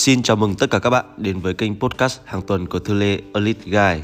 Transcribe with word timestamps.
Xin 0.00 0.22
chào 0.22 0.36
mừng 0.36 0.54
tất 0.54 0.70
cả 0.70 0.78
các 0.78 0.90
bạn 0.90 1.04
đến 1.16 1.40
với 1.40 1.54
kênh 1.54 1.80
podcast 1.80 2.20
hàng 2.24 2.42
tuần 2.42 2.66
của 2.66 2.78
Thư 2.78 2.94
Lê 2.94 3.18
Elite 3.34 3.60
Guy. 3.64 4.02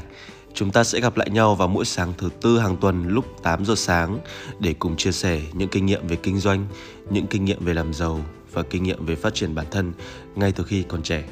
Chúng 0.53 0.71
ta 0.71 0.83
sẽ 0.83 0.99
gặp 0.99 1.17
lại 1.17 1.29
nhau 1.29 1.55
vào 1.55 1.67
mỗi 1.67 1.85
sáng 1.85 2.13
thứ 2.17 2.29
tư 2.41 2.59
hàng 2.59 2.77
tuần 2.77 3.07
lúc 3.07 3.43
8 3.43 3.65
giờ 3.65 3.75
sáng 3.75 4.19
để 4.59 4.73
cùng 4.79 4.97
chia 4.97 5.11
sẻ 5.11 5.41
những 5.53 5.69
kinh 5.69 5.85
nghiệm 5.85 6.07
về 6.07 6.15
kinh 6.15 6.39
doanh, 6.39 6.67
những 7.09 7.27
kinh 7.27 7.45
nghiệm 7.45 7.65
về 7.65 7.73
làm 7.73 7.93
giàu 7.93 8.19
và 8.53 8.63
kinh 8.63 8.83
nghiệm 8.83 9.05
về 9.05 9.15
phát 9.15 9.33
triển 9.33 9.55
bản 9.55 9.65
thân 9.71 9.93
ngay 10.35 10.51
từ 10.51 10.63
khi 10.63 10.83
còn 10.83 11.03
trẻ. 11.03 11.23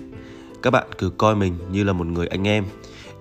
Các 0.61 0.71
bạn 0.71 0.87
cứ 0.97 1.09
coi 1.09 1.35
mình 1.35 1.57
như 1.71 1.83
là 1.83 1.93
một 1.93 2.07
người 2.07 2.27
anh 2.27 2.47
em, 2.47 2.65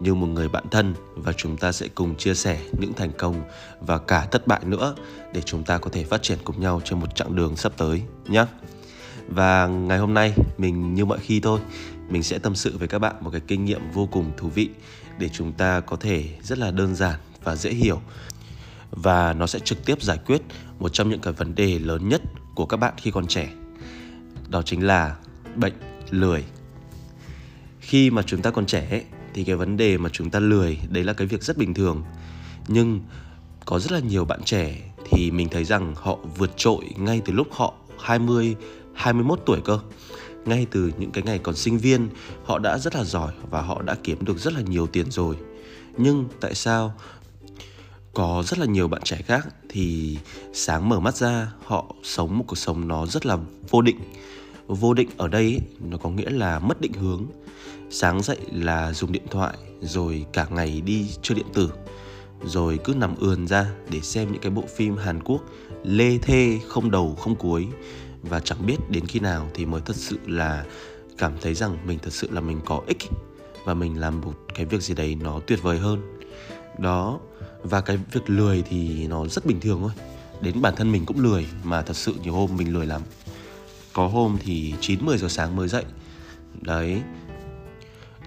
như 0.01 0.15
một 0.15 0.27
người 0.27 0.49
bạn 0.49 0.65
thân 0.71 0.95
và 1.15 1.33
chúng 1.33 1.57
ta 1.57 1.73
sẽ 1.73 1.89
cùng 1.95 2.17
chia 2.17 2.35
sẻ 2.35 2.61
những 2.79 2.93
thành 2.93 3.13
công 3.19 3.43
và 3.81 3.99
cả 3.99 4.27
thất 4.31 4.47
bại 4.47 4.61
nữa 4.65 4.95
để 5.35 5.41
chúng 5.41 5.65
ta 5.65 5.79
có 5.79 5.91
thể 5.91 6.05
phát 6.05 6.23
triển 6.23 6.39
cùng 6.45 6.61
nhau 6.61 6.81
trên 6.85 7.01
một 7.01 7.15
chặng 7.15 7.37
đường 7.37 7.57
sắp 7.57 7.73
tới 7.77 8.03
nhé. 8.29 8.45
Và 9.29 9.67
ngày 9.67 9.99
hôm 9.99 10.15
nay 10.15 10.35
mình 10.59 10.95
như 10.95 11.05
mọi 11.05 11.19
khi 11.19 11.41
thôi 11.41 11.61
Mình 12.09 12.23
sẽ 12.23 12.39
tâm 12.39 12.55
sự 12.55 12.79
với 12.79 12.89
các 12.89 12.99
bạn 12.99 13.15
một 13.21 13.31
cái 13.31 13.41
kinh 13.47 13.65
nghiệm 13.65 13.91
vô 13.93 14.09
cùng 14.13 14.33
thú 14.37 14.49
vị 14.49 14.71
Để 15.19 15.29
chúng 15.29 15.53
ta 15.53 15.81
có 15.81 15.97
thể 15.97 16.29
rất 16.43 16.59
là 16.59 16.71
đơn 16.71 16.95
giản 16.95 17.21
và 17.45 17.57
dễ 17.57 17.71
hiểu. 17.71 18.01
Và 18.91 19.33
nó 19.33 19.47
sẽ 19.47 19.59
trực 19.59 19.85
tiếp 19.85 20.03
giải 20.03 20.19
quyết 20.27 20.43
một 20.79 20.89
trong 20.89 21.09
những 21.09 21.21
cái 21.21 21.33
vấn 21.33 21.55
đề 21.55 21.79
lớn 21.79 22.09
nhất 22.09 22.23
của 22.55 22.67
các 22.67 22.77
bạn 22.77 22.95
khi 22.97 23.11
còn 23.11 23.27
trẻ 23.27 23.49
Đó 24.49 24.63
chính 24.63 24.87
là 24.87 25.17
bệnh 25.57 25.75
lười. 26.11 26.45
Khi 27.81 28.11
mà 28.11 28.23
chúng 28.23 28.43
ta 28.43 28.51
còn 28.51 28.67
trẻ 28.67 28.87
ấy, 28.91 29.05
thì 29.35 29.45
cái 29.45 29.57
vấn 29.57 29.77
đề 29.77 29.99
mà 29.99 30.09
chúng 30.13 30.31
ta 30.31 30.41
lười 30.41 30.79
đấy 30.89 31.05
là 31.05 31.13
cái 31.13 31.27
việc 31.27 31.43
rất 31.43 31.57
bình 31.57 31.75
thường. 31.75 32.03
Nhưng 32.69 33.01
có 33.65 33.79
rất 33.79 33.93
là 33.93 33.99
nhiều 33.99 34.25
bạn 34.25 34.43
trẻ 34.45 34.77
thì 35.11 35.31
mình 35.31 35.49
thấy 35.49 35.65
rằng 35.65 35.95
họ 35.97 36.19
vượt 36.37 36.51
trội 36.57 36.85
ngay 36.97 37.23
từ 37.25 37.33
lúc 37.33 37.49
họ 37.51 37.75
20 38.01 38.57
21 38.95 39.41
tuổi 39.47 39.61
cơ. 39.65 39.79
Ngay 40.45 40.67
từ 40.71 40.91
những 40.99 41.11
cái 41.11 41.25
ngày 41.25 41.39
còn 41.39 41.57
sinh 41.57 41.79
viên, 41.79 42.09
họ 42.45 42.59
đã 42.59 42.79
rất 42.79 42.95
là 42.95 43.05
giỏi 43.05 43.33
và 43.51 43.63
họ 43.63 43.83
đã 43.83 43.97
kiếm 44.03 44.25
được 44.25 44.39
rất 44.39 44.53
là 44.53 44.61
nhiều 44.61 44.87
tiền 44.87 45.11
rồi. 45.11 45.37
Nhưng 45.97 46.29
tại 46.41 46.55
sao 46.55 46.95
có 48.15 48.43
rất 48.47 48.59
là 48.59 48.67
nhiều 48.67 48.89
bạn 48.89 49.03
trẻ 49.05 49.23
khác 49.27 49.49
thì 49.69 50.19
sáng 50.53 50.89
mở 50.89 51.01
mắt 51.01 51.17
ra, 51.17 51.53
họ 51.65 51.95
sống 52.03 52.39
một 52.39 52.45
cuộc 52.47 52.59
sống 52.59 52.89
nó 52.89 53.07
rất 53.07 53.27
là 53.27 53.39
vô 53.71 53.83
định. 53.83 53.99
Vô 54.67 54.95
định 54.95 55.09
ở 55.17 55.29
đây 55.29 55.61
nó 55.81 55.97
có 55.97 56.11
nghĩa 56.11 56.31
là 56.31 56.59
mất 56.59 56.81
định 56.81 56.93
hướng. 56.93 57.27
Sáng 57.91 58.23
dậy 58.23 58.39
là 58.53 58.93
dùng 58.93 59.13
điện 59.13 59.27
thoại, 59.31 59.57
rồi 59.81 60.27
cả 60.33 60.47
ngày 60.51 60.81
đi 60.81 61.07
chơi 61.23 61.37
điện 61.37 61.47
tử. 61.55 61.71
Rồi 62.45 62.79
cứ 62.85 62.95
nằm 62.95 63.17
ườn 63.17 63.47
ra 63.47 63.67
để 63.91 64.01
xem 64.01 64.33
những 64.33 64.43
cái 64.43 64.51
bộ 64.51 64.65
phim 64.77 64.97
Hàn 64.97 65.23
Quốc, 65.23 65.43
lê 65.85 66.19
thê, 66.19 66.59
không 66.69 66.91
đầu, 66.91 67.17
không 67.21 67.35
cuối 67.35 67.67
và 68.29 68.41
chẳng 68.41 68.67
biết 68.67 68.77
đến 68.91 69.07
khi 69.07 69.21
nào 69.21 69.51
thì 69.55 69.67
mới 69.67 69.81
thật 69.85 69.97
sự 69.97 70.19
là 70.27 70.65
cảm 71.19 71.33
thấy 71.41 71.55
rằng 71.55 71.79
mình 71.87 71.99
thật 72.03 72.13
sự 72.13 72.29
là 72.31 72.41
mình 72.41 72.61
có 72.65 72.81
ích. 72.87 72.99
Và 73.65 73.75
mình 73.75 74.01
làm 74.01 74.21
một 74.21 74.35
cái 74.55 74.67
việc 74.67 74.83
gì 74.83 74.95
đấy 74.95 75.17
nó 75.23 75.41
tuyệt 75.47 75.63
vời 75.63 75.79
hơn. 75.79 76.19
Đó, 76.79 77.21
và 77.63 77.81
cái 77.81 77.99
việc 78.13 78.31
lười 78.31 78.63
thì 78.63 79.07
nó 79.07 79.27
rất 79.27 79.47
bình 79.47 79.61
thường 79.61 79.81
thôi. 79.83 79.93
Đến 80.41 80.63
bản 80.63 80.75
thân 80.77 80.93
mình 80.93 81.07
cũng 81.07 81.21
lười, 81.21 81.47
mà 81.63 81.83
thật 81.83 81.97
sự 81.97 82.15
nhiều 82.23 82.33
hôm 82.33 82.57
mình 82.57 82.73
lười 82.73 82.87
lắm. 82.87 83.03
Có 83.93 84.07
hôm 84.07 84.37
thì 84.41 84.75
9 84.81 85.07
10 85.07 85.19
giờ 85.19 85.29
sáng 85.29 85.57
mới 85.57 85.69
dậy. 85.69 85.85
Đấy. 86.61 87.03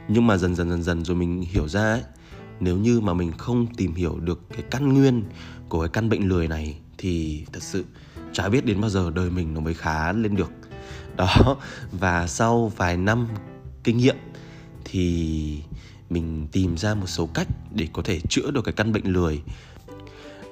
Nhưng 0.07 0.27
mà 0.27 0.37
dần 0.37 0.55
dần 0.55 0.69
dần 0.69 0.83
dần 0.83 1.05
rồi 1.05 1.15
mình 1.15 1.41
hiểu 1.41 1.67
ra 1.67 1.81
ấy, 1.81 2.01
nếu 2.59 2.77
như 2.77 3.01
mà 3.01 3.13
mình 3.13 3.31
không 3.37 3.67
tìm 3.77 3.93
hiểu 3.93 4.19
được 4.19 4.41
cái 4.49 4.63
căn 4.71 4.93
nguyên 4.93 5.23
của 5.69 5.79
cái 5.79 5.89
căn 5.89 6.09
bệnh 6.09 6.27
lười 6.27 6.47
này, 6.47 6.77
thì 6.97 7.45
thật 7.53 7.63
sự 7.63 7.85
chả 8.37 8.49
biết 8.49 8.65
đến 8.65 8.81
bao 8.81 8.89
giờ 8.89 9.11
đời 9.15 9.29
mình 9.29 9.53
nó 9.53 9.59
mới 9.59 9.73
khá 9.73 10.11
lên 10.11 10.35
được. 10.35 10.51
Đó, 11.15 11.57
và 11.91 12.27
sau 12.27 12.71
vài 12.77 12.97
năm 12.97 13.27
kinh 13.83 13.97
nghiệm 13.97 14.15
thì 14.85 15.61
mình 16.09 16.47
tìm 16.51 16.77
ra 16.77 16.93
một 16.93 17.07
số 17.07 17.29
cách 17.33 17.47
để 17.71 17.87
có 17.93 18.01
thể 18.05 18.19
chữa 18.29 18.51
được 18.51 18.61
cái 18.61 18.73
căn 18.73 18.93
bệnh 18.93 19.05
lười. 19.05 19.41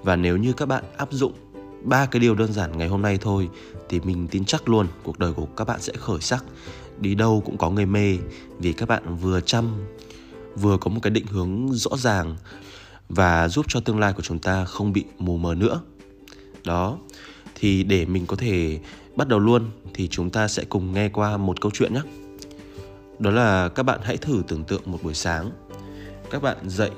Và 0.04 0.16
nếu 0.16 0.38
như 0.38 0.54
các 0.54 0.66
bạn 0.66 0.84
áp 0.98 1.12
dụng 1.12 1.34
ba 1.84 2.06
cái 2.06 2.20
điều 2.20 2.36
đơn 2.36 2.54
giản 2.54 2.78
ngày 2.78 2.88
hôm 2.88 3.02
nay 3.02 3.18
thôi 3.22 3.50
thì 3.90 4.00
mình 4.00 4.28
tin 4.28 4.46
chắc 4.46 4.70
luôn 4.70 4.88
cuộc 5.04 5.20
đời 5.20 5.34
của 5.34 5.46
các 5.46 5.68
bạn 5.68 5.82
sẽ 5.82 5.94
khởi 5.94 6.22
sắc. 6.22 6.44
Đi 7.00 7.16
đâu 7.16 7.44
cũng 7.46 7.58
có 7.58 7.70
người 7.70 7.86
mê 7.86 8.18
vì 8.60 8.74
các 8.74 8.90
bạn 8.90 9.16
vừa 9.16 9.42
chăm, 9.42 9.86
vừa 10.56 10.78
có 10.78 10.90
một 10.90 11.00
cái 11.04 11.12
định 11.12 11.28
hướng 11.28 11.74
rõ 11.74 11.98
ràng 11.98 12.38
và 13.10 13.48
giúp 13.48 13.66
cho 13.70 13.80
tương 13.80 14.00
lai 14.00 14.14
của 14.14 14.22
chúng 14.22 14.40
ta 14.40 14.66
không 14.66 14.94
bị 14.94 15.06
mù 15.18 15.38
mờ 15.38 15.56
nữa. 15.56 15.82
Đó 16.64 16.98
thì 17.66 17.84
để 17.84 18.06
mình 18.06 18.26
có 18.26 18.36
thể 18.36 18.80
bắt 19.16 19.28
đầu 19.28 19.40
luôn, 19.40 19.66
thì 19.94 20.08
chúng 20.08 20.30
ta 20.30 20.48
sẽ 20.48 20.64
cùng 20.70 20.94
nghe 20.94 21.10
qua 21.10 21.38
một 21.38 21.62
câu 21.62 21.72
chuyện 21.72 21.94
nhé. 21.94 22.02
Đó 23.20 23.32
là 23.32 23.70
các 23.70 23.84
bạn 23.84 24.00
hãy 24.04 24.18
thử 24.18 24.44
tưởng 24.48 24.64
tượng 24.64 24.82
một 24.86 25.04
buổi 25.04 25.14
sáng. 25.14 25.52
Các 26.32 26.42
bạn 26.42 26.58
dậy 26.70 26.90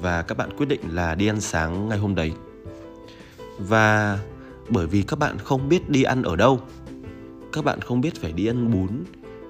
và 0.00 0.22
các 0.22 0.38
bạn 0.38 0.50
quyết 0.56 0.66
định 0.66 0.80
là 0.90 1.14
đi 1.14 1.26
ăn 1.26 1.40
sáng 1.40 1.88
ngày 1.88 1.98
hôm 1.98 2.14
đấy. 2.14 2.32
Và 3.58 4.18
bởi 4.68 4.86
vì 4.86 5.02
các 5.02 5.18
bạn 5.18 5.38
không 5.38 5.68
biết 5.68 5.90
đi 5.90 6.02
ăn 6.02 6.22
ở 6.22 6.36
đâu, 6.36 6.60
các 7.52 7.64
bạn 7.64 7.80
không 7.80 8.00
biết 8.00 8.20
phải 8.20 8.32
đi 8.32 8.46
ăn 8.46 8.70
bún, 8.70 9.04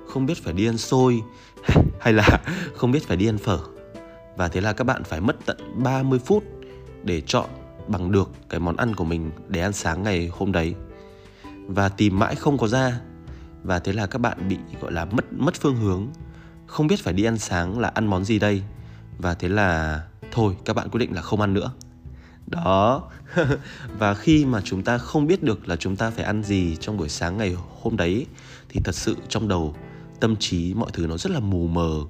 không 0.08 0.26
biết 0.26 0.44
phải 0.44 0.52
đi 0.52 0.66
ăn 0.66 0.78
xôi, 0.78 1.20
hay 2.00 2.12
là 2.12 2.40
không 2.74 2.92
biết 2.92 3.06
phải 3.06 3.16
đi 3.16 3.28
ăn 3.28 3.38
phở. 3.38 3.58
Và 4.36 4.48
thế 4.48 4.60
là 4.60 4.72
các 4.72 4.84
bạn 4.84 5.04
phải 5.04 5.20
mất 5.20 5.36
tận 5.46 5.56
30 5.74 6.18
phút 6.18 6.44
để 7.02 7.20
chọn 7.20 7.48
bằng 7.92 8.12
được 8.12 8.30
cái 8.48 8.60
món 8.60 8.76
ăn 8.76 8.94
của 8.94 9.04
mình 9.04 9.30
để 9.48 9.60
ăn 9.60 9.72
sáng 9.72 10.02
ngày 10.02 10.30
hôm 10.32 10.52
đấy. 10.52 10.74
Và 11.66 11.88
tìm 11.88 12.18
mãi 12.18 12.34
không 12.34 12.58
có 12.58 12.68
ra. 12.68 13.00
Và 13.62 13.78
thế 13.78 13.92
là 13.92 14.06
các 14.06 14.18
bạn 14.18 14.48
bị, 14.48 14.56
gọi 14.80 14.92
là, 14.92 15.04
mất 15.04 15.32
mất 15.32 15.54
phương 15.54 15.76
hướng. 15.76 16.08
Không 16.66 16.86
biết 16.86 17.00
phải 17.00 17.14
đi 17.14 17.24
ăn 17.24 17.38
sáng 17.38 17.78
là 17.78 17.88
ăn 17.88 18.06
món 18.06 18.24
gì 18.24 18.38
đây. 18.38 18.62
Và 19.18 19.34
thế 19.34 19.48
là 19.48 20.02
thôi, 20.30 20.56
các 20.64 20.76
bạn 20.76 20.88
quyết 20.88 20.98
định 20.98 21.14
là 21.14 21.22
không 21.22 21.40
ăn 21.40 21.54
nữa. 21.54 21.72
Đó. 22.46 23.02
Và 23.98 24.14
khi 24.14 24.44
mà 24.44 24.60
chúng 24.64 24.82
ta 24.82 24.98
không 24.98 25.26
biết 25.26 25.42
được 25.42 25.68
là 25.68 25.76
chúng 25.76 25.96
ta 25.96 26.10
phải 26.10 26.24
ăn 26.24 26.42
gì 26.42 26.76
trong 26.80 26.96
buổi 26.96 27.08
sáng 27.08 27.38
ngày 27.38 27.56
hôm 27.82 27.96
đấy, 27.96 28.26
thì 28.68 28.80
thật 28.84 28.94
sự 28.94 29.16
trong 29.28 29.48
đầu, 29.48 29.74
tâm 30.20 30.36
trí 30.36 30.74
mọi 30.74 30.90
thứ 30.92 31.06
nó 31.06 31.16
rất 31.16 31.32
là 31.32 31.40
mù 31.40 31.66
mờ. 31.66 32.00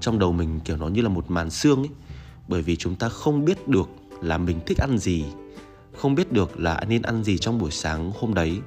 Trong 0.00 0.18
đầu 0.18 0.32
mình, 0.32 0.60
kiểu, 0.60 0.76
nó 0.76 0.88
như 0.88 1.02
là 1.02 1.08
một 1.08 1.30
màn 1.30 1.50
xương 1.50 1.82
ấy. 1.82 1.90
Bởi 2.48 2.62
vì 2.62 2.76
chúng 2.76 2.96
ta 2.96 3.08
không 3.08 3.44
biết 3.44 3.68
được 3.68 3.88
là 4.24 4.38
mình 4.38 4.60
thích 4.66 4.78
ăn 4.78 4.98
gì. 4.98 5.24
Không 5.96 6.14
biết 6.14 6.32
được 6.32 6.60
là 6.60 6.80
nên 6.88 7.02
ăn 7.02 7.24
gì 7.24 7.38
trong 7.38 7.58
buổi 7.58 7.70
sáng 7.70 8.12
hôm 8.18 8.34
đấy 8.34 8.58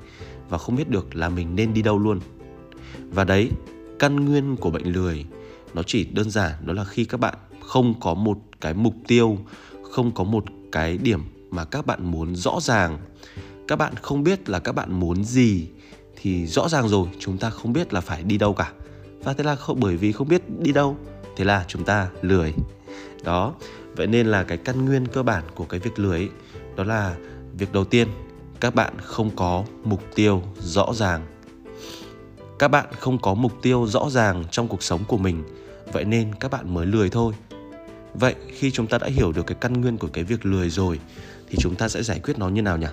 và 0.50 0.58
không 0.58 0.76
biết 0.76 0.90
được 0.90 1.16
là 1.16 1.30
mình 1.30 1.56
nên 1.56 1.74
đi 1.74 1.82
đâu 1.82 2.00
luôn. 2.00 2.20
Và 3.10 3.24
đấy, 3.24 3.52
căn 4.00 4.26
nguyên 4.26 4.56
của 4.56 4.72
bệnh 4.72 4.94
lười, 4.94 5.26
nó 5.74 5.84
chỉ 5.84 6.04
đơn 6.04 6.30
giản 6.30 6.54
đó 6.66 6.74
là 6.74 6.84
khi 6.84 7.06
các 7.06 7.20
bạn 7.20 7.36
không 7.62 8.00
có 8.00 8.14
một 8.14 8.38
cái 8.62 8.74
mục 8.74 8.94
tiêu, 9.08 9.38
không 9.92 10.12
có 10.12 10.24
một 10.24 10.44
cái 10.72 10.98
điểm 10.98 11.22
mà 11.52 11.66
các 11.66 11.86
bạn 11.86 12.12
muốn 12.12 12.36
rõ 12.36 12.60
ràng. 12.62 12.98
Các 13.68 13.76
bạn 13.76 13.94
không 14.02 14.24
biết 14.24 14.50
là 14.50 14.60
các 14.60 14.72
bạn 14.72 15.00
muốn 15.00 15.24
gì 15.24 15.68
thì 16.16 16.46
rõ 16.46 16.70
ràng 16.70 16.88
rồi, 16.88 17.08
chúng 17.20 17.38
ta 17.38 17.50
không 17.50 17.74
biết 17.74 17.94
là 17.94 18.02
phải 18.02 18.24
đi 18.24 18.38
đâu 18.38 18.54
cả. 18.54 18.72
Và 19.24 19.34
thế 19.34 19.44
là 19.44 19.56
không 19.56 19.80
bởi 19.80 19.98
vì 19.98 20.12
không 20.12 20.28
biết 20.28 20.60
đi 20.60 20.72
đâu, 20.72 20.98
thế 21.36 21.46
là 21.46 21.66
chúng 21.68 21.84
ta 21.84 22.10
lười. 22.22 22.54
Đó 23.24 23.54
vậy 23.98 24.08
nên 24.08 24.28
là 24.28 24.44
cái 24.44 24.58
căn 24.58 24.86
nguyên 24.86 25.08
cơ 25.08 25.24
bản 25.24 25.44
của 25.56 25.66
cái 25.66 25.80
việc 25.80 26.00
lười 26.00 26.18
ấy, 26.18 26.30
đó 26.76 26.84
là 26.84 27.16
việc 27.58 27.74
đầu 27.74 27.86
tiên 27.86 28.08
các 28.60 28.76
bạn 28.76 28.94
không 29.04 29.36
có 29.36 29.64
mục 29.84 30.04
tiêu 30.16 30.44
rõ 30.60 30.94
ràng. 30.94 31.26
Các 32.60 32.68
bạn 32.68 32.86
không 33.00 33.18
có 33.22 33.34
mục 33.34 33.54
tiêu 33.62 33.88
rõ 33.88 34.10
ràng 34.10 34.44
trong 34.52 34.68
cuộc 34.68 34.84
sống 34.84 35.04
của 35.08 35.18
mình 35.18 35.44
vậy 35.94 36.06
nên 36.06 36.36
các 36.36 36.52
bạn 36.52 36.74
mới 36.74 36.86
lười 36.86 37.10
thôi. 37.10 37.34
Vậy 38.14 38.36
khi 38.54 38.72
chúng 38.72 38.88
ta 38.88 38.98
đã 38.98 39.08
hiểu 39.08 39.32
được 39.32 39.46
cái 39.48 39.58
căn 39.62 39.82
nguyên 39.82 39.98
của 39.98 40.08
cái 40.08 40.24
việc 40.24 40.46
lười 40.46 40.70
rồi 40.70 41.00
thì 41.50 41.58
chúng 41.60 41.76
ta 41.76 41.90
sẽ 41.90 42.04
giải 42.04 42.20
quyết 42.20 42.40
nó 42.40 42.50
như 42.50 42.62
nào 42.62 42.78
nhỉ? 42.78 42.88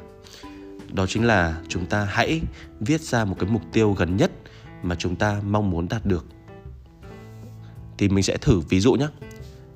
Đó 0.93 1.07
chính 1.07 1.27
là 1.27 1.61
chúng 1.69 1.87
ta 1.87 2.05
hãy 2.05 2.41
viết 2.81 3.01
ra 3.01 3.25
một 3.25 3.37
cái 3.39 3.51
mục 3.51 3.63
tiêu 3.73 3.93
gần 3.93 4.17
nhất 4.17 4.31
mà 4.83 4.95
chúng 4.95 5.17
ta 5.17 5.41
mong 5.47 5.71
muốn 5.71 5.89
đạt 5.89 6.07
được. 6.07 6.27
Thì 7.99 8.09
mình 8.09 8.23
sẽ 8.23 8.37
thử 8.37 8.61
ví 8.61 8.81
dụ 8.81 8.93
nhé 8.93 9.09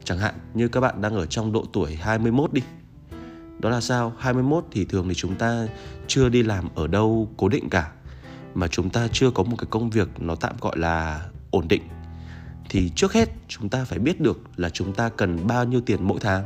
Chẳng 0.09 0.19
hạn 0.19 0.35
như 0.55 0.69
các 0.69 0.81
bạn 0.81 1.01
đang 1.01 1.15
ở 1.15 1.27
trong 1.27 1.53
độ 1.53 1.65
tuổi 1.73 1.95
21 1.95 2.53
đi. 2.53 2.63
Đó 3.59 3.71
là 3.71 3.81
sao? 3.81 4.13
21 4.19 4.65
thì 4.71 4.85
thường 4.85 5.09
thì 5.09 5.15
chúng 5.15 5.35
ta 5.35 5.67
chưa 6.07 6.29
đi 6.29 6.43
làm 6.43 6.69
ở 6.75 6.87
đâu 6.87 7.29
cố 7.37 7.49
định 7.49 7.69
cả. 7.69 7.93
Mà 8.55 8.69
chúng 8.69 8.91
ta 8.91 9.09
chưa 9.13 9.31
có 9.31 9.43
một 9.43 9.57
cái 9.59 9.67
công 9.71 9.91
việc 9.91 10.09
nó 10.19 10.35
tạm 10.35 10.55
gọi 10.61 10.79
là 10.79 11.27
ổn 11.51 11.69
định. 11.69 11.83
Thì 12.69 12.91
trước 12.97 13.13
hết 13.13 13.29
chúng 13.49 13.69
ta 13.69 13.85
phải 13.85 13.99
biết 13.99 14.21
được 14.21 14.41
là 14.57 14.71
chúng 14.71 14.93
ta 14.93 15.09
cần 15.09 15.47
bao 15.47 15.65
nhiêu 15.65 15.81
tiền 15.81 15.99
mỗi 16.03 16.19
tháng. 16.21 16.45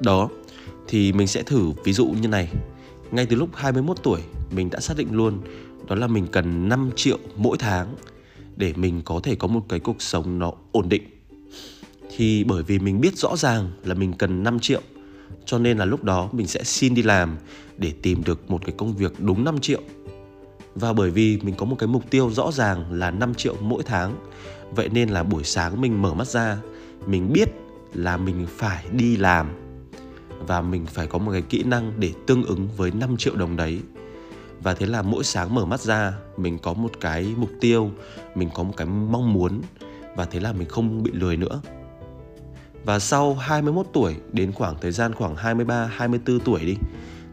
Đó, 0.00 0.28
Thì 0.88 1.12
mình 1.12 1.26
sẽ 1.26 1.42
thử 1.42 1.72
ví 1.84 1.92
dụ 1.92 2.06
như 2.06 2.28
này. 2.28 2.52
Ngay 3.10 3.26
từ 3.26 3.36
lúc 3.36 3.48
21 3.54 3.96
tuổi, 4.02 4.20
mình 4.50 4.70
đã 4.70 4.80
xác 4.80 4.96
định 4.96 5.08
luôn 5.12 5.40
Đó 5.88 5.94
là 5.94 6.06
mình 6.06 6.26
cần 6.32 6.68
5 6.68 6.90
triệu 6.96 7.18
mỗi 7.36 7.58
tháng 7.58 7.94
Để 8.56 8.72
mình 8.76 9.02
có 9.04 9.20
thể 9.22 9.34
có 9.34 9.48
một 9.48 9.62
cái 9.68 9.80
cuộc 9.80 10.02
sống 10.02 10.38
nó 10.38 10.52
ổn 10.72 10.88
định 10.88 11.19
thì 12.16 12.44
bởi 12.44 12.62
vì 12.62 12.78
mình 12.78 13.00
biết 13.00 13.16
rõ 13.16 13.36
ràng 13.36 13.70
là 13.84 13.94
mình 13.94 14.12
cần 14.12 14.42
5 14.42 14.60
triệu, 14.60 14.80
cho 15.44 15.58
nên 15.58 15.78
là 15.78 15.84
lúc 15.84 16.04
đó 16.04 16.28
mình 16.32 16.46
sẽ 16.46 16.64
xin 16.64 16.94
đi 16.94 17.02
làm 17.02 17.36
để 17.76 17.92
tìm 18.02 18.24
được 18.24 18.50
một 18.50 18.60
cái 18.66 18.74
công 18.78 18.96
việc 18.96 19.12
đúng 19.18 19.44
5 19.44 19.58
triệu. 19.58 19.80
Và 20.74 20.92
bởi 20.92 21.10
vì 21.10 21.38
mình 21.42 21.54
có 21.54 21.66
một 21.66 21.76
cái 21.78 21.86
mục 21.86 22.10
tiêu 22.10 22.30
rõ 22.30 22.52
ràng 22.52 22.92
là 22.92 23.10
5 23.10 23.34
triệu 23.34 23.56
mỗi 23.60 23.82
tháng, 23.82 24.16
Vậy 24.70 24.88
nên 24.88 25.08
là 25.08 25.22
buổi 25.22 25.44
sáng 25.44 25.80
mình 25.80 26.02
mở 26.02 26.14
mắt 26.14 26.26
ra, 26.26 26.58
Mình 27.06 27.32
biết 27.32 27.48
là 27.94 28.16
mình 28.16 28.46
phải 28.56 28.84
đi 28.92 29.16
làm 29.16 29.48
Và 30.46 30.60
mình 30.60 30.86
phải 30.86 31.06
có 31.06 31.18
một 31.18 31.32
cái 31.32 31.42
kỹ 31.42 31.62
năng 31.62 31.92
để 32.00 32.12
tương 32.26 32.44
ứng 32.44 32.68
với 32.76 32.90
5 32.90 33.16
triệu 33.16 33.36
đồng 33.36 33.56
đấy. 33.56 33.80
Và 34.62 34.74
thế 34.74 34.86
là 34.86 35.02
mỗi 35.02 35.24
sáng 35.24 35.54
mở 35.54 35.64
mắt 35.64 35.80
ra, 35.80 36.12
Mình 36.36 36.58
có 36.58 36.72
một 36.72 36.90
cái 37.00 37.34
mục 37.36 37.50
tiêu, 37.60 37.90
Mình 38.34 38.48
có 38.54 38.62
một 38.62 38.74
cái 38.76 38.86
mong 38.86 39.32
muốn 39.32 39.60
Và 40.16 40.24
thế 40.24 40.40
là 40.40 40.52
mình 40.52 40.68
không 40.68 41.02
bị 41.02 41.10
lười 41.12 41.36
nữa 41.36 41.60
và 42.84 42.98
sau 42.98 43.34
21 43.34 43.86
tuổi 43.92 44.16
đến 44.32 44.52
khoảng 44.52 44.76
thời 44.80 44.92
gian 44.92 45.14
khoảng 45.14 45.36
23, 45.36 45.86
24 45.86 46.40
tuổi 46.40 46.64
đi 46.64 46.76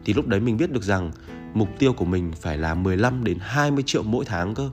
Thì 0.04 0.12
lúc 0.12 0.26
đấy 0.26 0.40
mình 0.40 0.56
biết 0.56 0.72
được 0.72 0.82
rằng 0.82 1.12
mục 1.54 1.68
tiêu 1.78 1.92
của 1.92 2.04
mình 2.04 2.32
phải 2.40 2.58
là 2.58 2.74
15 2.74 3.24
đến 3.24 3.38
20 3.40 3.84
triệu 3.86 4.02
mỗi 4.02 4.24
tháng 4.24 4.54
cơ. 4.54 4.70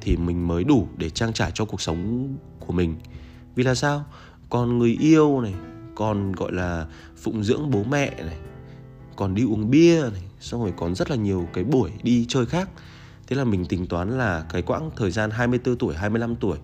Thì 0.00 0.16
mình 0.16 0.48
mới 0.48 0.64
đủ 0.64 0.88
để 0.96 1.10
trang 1.10 1.32
trải 1.32 1.50
cho 1.54 1.64
cuộc 1.64 1.80
sống 1.80 2.28
của 2.60 2.72
mình. 2.72 2.96
Vì 3.54 3.64
là 3.64 3.74
sao? 3.74 4.04
Còn 4.50 4.78
người 4.78 4.96
yêu 5.00 5.40
này, 5.40 5.54
còn 5.94 6.32
gọi 6.32 6.52
là 6.52 6.86
phụng 7.16 7.44
dưỡng 7.44 7.70
bố 7.70 7.82
mẹ 7.90 8.14
này 8.24 8.36
Còn 9.16 9.34
đi 9.34 9.44
uống 9.44 9.70
bia 9.70 10.00
này, 10.00 10.22
xong 10.40 10.62
rồi 10.62 10.72
còn 10.76 10.94
rất 10.94 11.10
là 11.10 11.16
nhiều 11.16 11.48
cái 11.52 11.64
buổi 11.64 11.90
đi 12.02 12.26
chơi 12.28 12.46
khác. 12.46 12.68
Thế 13.26 13.36
là 13.36 13.44
mình 13.44 13.64
tính 13.64 13.86
toán 13.86 14.18
là 14.18 14.44
cái 14.52 14.62
quãng 14.62 14.90
thời 14.96 15.10
gian 15.10 15.30
24 15.30 15.76
tuổi, 15.76 15.94
25 15.94 16.36
tuổi 16.36 16.58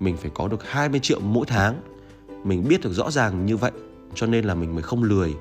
Mình 0.00 0.16
phải 0.16 0.30
có 0.34 0.48
được 0.48 0.68
20 0.68 1.00
triệu 1.00 1.20
mỗi 1.20 1.46
tháng 1.46 1.97
mình 2.44 2.68
biết 2.68 2.84
được 2.84 2.92
rõ 2.92 3.10
ràng 3.10 3.46
như 3.46 3.56
vậy, 3.56 3.72
cho 4.14 4.26
nên 4.26 4.44
là 4.44 4.54
mình 4.54 4.74
mới 4.74 4.82
không 4.82 5.02
lười 5.02 5.34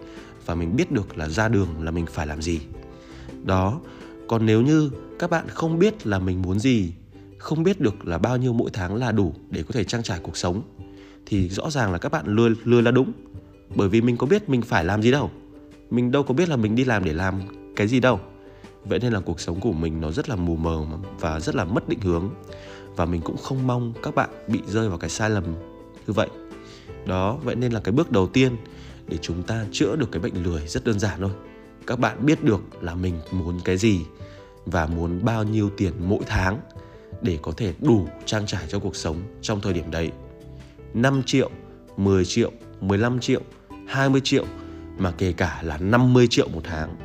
và 0.45 0.55
mình 0.55 0.75
biết 0.75 0.91
được 0.91 1.17
là 1.17 1.29
ra 1.29 1.47
đường 1.47 1.67
là 1.83 1.91
mình 1.91 2.05
phải 2.05 2.27
làm 2.27 2.41
gì. 2.41 2.61
Đó, 3.43 3.79
còn 4.27 4.45
nếu 4.45 4.61
như 4.61 4.89
các 5.19 5.29
bạn 5.29 5.45
không 5.47 5.79
biết 5.79 6.07
là 6.07 6.19
mình 6.19 6.41
muốn 6.41 6.59
gì, 6.59 6.93
không 7.37 7.63
biết 7.63 7.81
được 7.81 8.07
là 8.07 8.17
bao 8.17 8.37
nhiêu 8.37 8.53
mỗi 8.53 8.69
tháng 8.73 8.95
là 8.95 9.11
đủ 9.11 9.33
để 9.49 9.63
có 9.63 9.69
thể 9.73 9.83
trang 9.83 10.03
trải 10.03 10.19
cuộc 10.23 10.37
sống, 10.37 10.61
thì 11.25 11.49
rõ 11.49 11.69
ràng 11.69 11.91
là 11.91 11.97
các 11.97 12.11
bạn 12.11 12.25
lười 12.27 12.55
lười 12.63 12.81
là 12.81 12.91
đúng. 12.91 13.11
Bởi 13.75 13.89
vì 13.89 14.01
mình 14.01 14.17
có 14.17 14.27
biết 14.27 14.49
mình 14.49 14.61
phải 14.61 14.85
làm 14.85 15.01
gì 15.01 15.11
đâu. 15.11 15.31
Mình 15.89 16.11
đâu 16.11 16.23
có 16.23 16.33
biết 16.33 16.49
là 16.49 16.55
mình 16.55 16.75
đi 16.75 16.83
làm 16.83 17.03
để 17.03 17.13
làm 17.13 17.41
cái 17.75 17.87
gì 17.87 17.99
đâu. 17.99 18.19
Vậy 18.85 18.99
nên 18.99 19.13
là 19.13 19.19
cuộc 19.19 19.39
sống 19.39 19.59
của 19.59 19.71
mình 19.71 20.01
nó 20.01 20.11
rất 20.11 20.29
là 20.29 20.35
mù 20.35 20.55
mờ 20.55 20.85
và 21.19 21.39
rất 21.39 21.55
là 21.55 21.65
mất 21.65 21.89
định 21.89 21.99
hướng. 22.01 22.29
Và 22.95 23.05
mình 23.05 23.21
cũng 23.21 23.37
không 23.37 23.67
mong 23.67 23.93
các 24.03 24.15
bạn 24.15 24.29
bị 24.47 24.59
rơi 24.67 24.89
vào 24.89 24.97
cái 24.97 25.09
sai 25.09 25.29
lầm 25.29 25.43
như 26.07 26.13
vậy 26.13 26.29
đó 27.05 27.37
vậy 27.43 27.55
nên 27.55 27.71
là 27.71 27.79
cái 27.79 27.91
bước 27.91 28.11
đầu 28.11 28.27
tiên 28.27 28.57
để 29.07 29.17
chúng 29.21 29.43
ta 29.43 29.65
chữa 29.71 29.95
được 29.95 30.11
cái 30.11 30.21
bệnh 30.21 30.43
lười 30.43 30.67
rất 30.67 30.83
đơn 30.83 30.99
giản 30.99 31.19
thôi. 31.19 31.31
Các 31.87 31.99
bạn 31.99 32.25
biết 32.25 32.43
được 32.43 32.61
là 32.81 32.95
mình 32.95 33.19
muốn 33.31 33.59
cái 33.65 33.77
gì 33.77 34.01
và 34.65 34.85
muốn 34.85 35.25
bao 35.25 35.43
nhiêu 35.43 35.69
tiền 35.77 35.93
mỗi 35.99 36.19
tháng 36.27 36.59
để 37.21 37.39
có 37.41 37.51
thể 37.51 37.73
đủ 37.79 38.07
trang 38.25 38.45
trải 38.45 38.63
cho 38.67 38.79
cuộc 38.79 38.95
sống 38.95 39.21
trong 39.41 39.61
thời 39.61 39.73
điểm 39.73 39.91
đấy. 39.91 40.11
5 40.93 41.23
triệu, 41.25 41.49
10 41.97 42.25
triệu, 42.25 42.51
15 42.81 43.19
triệu, 43.19 43.41
20 43.87 44.21
triệu 44.23 44.45
mà 44.97 45.11
kể 45.11 45.33
cả 45.33 45.59
là 45.63 45.77
50 45.77 46.27
triệu 46.29 46.47
một 46.47 46.61
tháng. 46.63 46.95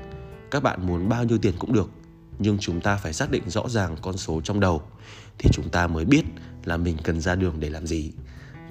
Các 0.50 0.62
bạn 0.62 0.86
muốn 0.86 1.08
bao 1.08 1.24
nhiêu 1.24 1.38
tiền 1.38 1.54
cũng 1.58 1.72
được, 1.72 1.90
nhưng 2.38 2.58
chúng 2.58 2.80
ta 2.80 2.96
phải 2.96 3.12
xác 3.12 3.30
định 3.30 3.42
rõ 3.46 3.68
ràng 3.68 3.96
con 4.02 4.16
số 4.16 4.40
trong 4.40 4.60
đầu 4.60 4.82
thì 5.38 5.50
chúng 5.52 5.68
ta 5.68 5.86
mới 5.86 6.04
biết 6.04 6.22
là 6.64 6.76
mình 6.76 6.96
cần 7.04 7.20
ra 7.20 7.34
đường 7.34 7.54
để 7.58 7.70
làm 7.70 7.86
gì 7.86 8.12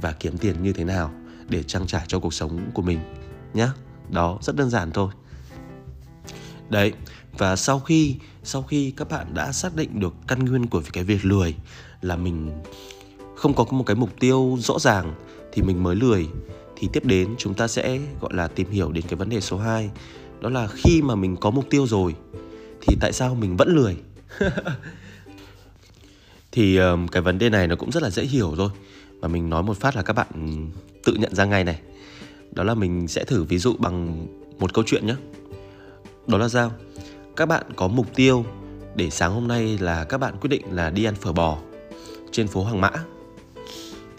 và 0.01 0.11
kiếm 0.11 0.37
tiền 0.37 0.63
như 0.63 0.73
thế 0.73 0.83
nào 0.83 1.11
để 1.49 1.63
trang 1.63 1.87
trải 1.87 2.05
cho 2.07 2.19
cuộc 2.19 2.33
sống 2.33 2.71
của 2.73 2.81
mình 2.81 2.99
nhé 3.53 3.67
đó 4.09 4.37
rất 4.41 4.55
đơn 4.55 4.69
giản 4.69 4.91
thôi. 4.91 5.11
Đấy 6.69 6.93
và 7.37 7.55
sau 7.55 7.79
khi 7.79 8.15
sau 8.43 8.61
khi 8.61 8.91
các 8.97 9.09
bạn 9.09 9.33
đã 9.33 9.51
xác 9.51 9.75
định 9.75 9.99
được 9.99 10.13
căn 10.27 10.45
nguyên 10.45 10.67
của 10.67 10.81
cái 10.93 11.03
việc 11.03 11.25
lười 11.25 11.55
là 12.01 12.15
mình 12.15 12.51
không 13.35 13.53
có 13.53 13.65
một 13.71 13.83
cái 13.83 13.95
mục 13.95 14.19
tiêu 14.19 14.57
rõ 14.59 14.79
ràng 14.79 15.13
thì 15.51 15.61
mình 15.61 15.83
mới 15.83 15.95
lười 15.95 16.27
thì 16.75 16.89
tiếp 16.93 17.05
đến 17.05 17.35
chúng 17.37 17.53
ta 17.53 17.67
sẽ 17.67 17.99
gọi 18.21 18.33
là 18.33 18.47
tìm 18.47 18.69
hiểu 18.69 18.91
đến 18.91 19.03
cái 19.07 19.15
vấn 19.15 19.29
đề 19.29 19.41
số 19.41 19.57
2 19.57 19.89
đó 20.41 20.49
là 20.49 20.67
khi 20.67 21.01
mà 21.01 21.15
mình 21.15 21.37
có 21.37 21.51
mục 21.51 21.65
tiêu 21.69 21.87
rồi 21.87 22.15
thì 22.81 22.95
tại 23.01 23.13
sao 23.13 23.35
mình 23.35 23.57
vẫn 23.57 23.75
lười? 23.75 23.97
Thì 26.51 26.77
um, 26.77 27.07
cái 27.07 27.21
vấn 27.21 27.37
đề 27.37 27.49
này 27.49 27.67
nó 27.67 27.75
cũng 27.75 27.91
rất 27.91 28.03
là 28.03 28.09
dễ 28.09 28.23
hiểu 28.23 28.53
thôi 28.57 28.69
và 29.21 29.27
mình 29.27 29.49
nói 29.49 29.63
một 29.63 29.77
phát 29.77 29.95
là 29.95 30.03
các 30.03 30.13
bạn 30.13 30.27
tự 31.03 31.13
nhận 31.13 31.35
ra 31.35 31.45
ngay 31.45 31.63
này. 31.63 31.81
Đó 32.51 32.63
là 32.63 32.73
mình 32.73 33.07
sẽ 33.07 33.23
thử 33.23 33.43
ví 33.43 33.57
dụ 33.57 33.75
bằng 33.79 34.27
một 34.59 34.73
câu 34.73 34.83
chuyện 34.87 35.07
nhé. 35.07 35.15
Đó 36.27 36.37
là 36.37 36.49
sao? 36.49 36.71
Các 37.35 37.45
bạn 37.45 37.63
có 37.75 37.87
mục 37.87 38.15
tiêu 38.15 38.45
để 38.95 39.09
sáng 39.09 39.33
hôm 39.33 39.47
nay 39.47 39.77
là 39.77 40.03
các 40.03 40.17
bạn 40.17 40.37
quyết 40.41 40.49
định 40.49 40.61
là 40.71 40.89
đi 40.89 41.03
ăn 41.03 41.15
phở 41.15 41.33
bò 41.33 41.57
trên 42.31 42.47
phố 42.47 42.63
hàng 42.63 42.81
mã. 42.81 42.91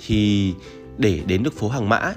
Thì 0.07 0.55
để 0.99 1.23
đến 1.27 1.43
được 1.43 1.55
phố 1.55 1.69
hàng 1.69 1.89
mã, 1.89 2.15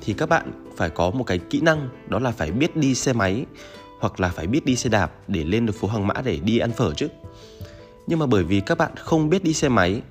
thì 0.00 0.12
các 0.12 0.28
bạn 0.28 0.66
phải 0.76 0.90
có 0.90 1.10
một 1.10 1.24
cái 1.24 1.38
kỹ 1.38 1.60
năng, 1.60 1.88
đó 2.08 2.18
là 2.18 2.30
phải 2.30 2.50
biết 2.50 2.76
đi 2.76 2.94
xe 2.94 3.12
máy 3.12 3.46
hoặc 4.00 4.20
là 4.20 4.28
phải 4.28 4.46
biết 4.46 4.64
đi 4.64 4.76
xe 4.76 4.90
đạp 4.90 5.12
để 5.28 5.44
lên 5.44 5.66
được 5.66 5.72
phố 5.72 5.88
hàng 5.88 6.06
mã 6.06 6.14
để 6.24 6.38
đi 6.42 6.58
ăn 6.58 6.72
phở 6.72 6.94
chứ. 6.94 7.08
Nhưng 8.06 8.18
mà 8.18 8.26
bởi 8.26 8.44
vì 8.44 8.60
các 8.60 8.78
bạn 8.78 8.92
không 8.96 9.30
biết 9.30 9.44
đi 9.44 9.54
xe 9.54 9.68
máy 9.68 10.02